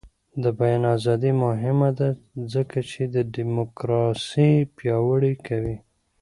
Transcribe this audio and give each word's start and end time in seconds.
د 0.43 0.45
بیان 0.59 0.83
ازادي 0.97 1.31
مهمه 1.43 1.89
ده 1.99 2.09
ځکه 2.53 2.77
چې 2.91 3.01
دیموکراسي 3.35 4.51
پیاوړې 4.75 5.33
کوي. 5.47 5.77